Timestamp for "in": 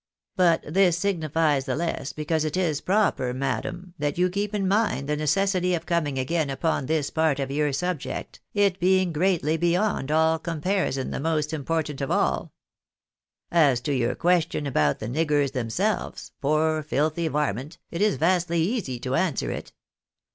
4.55-4.67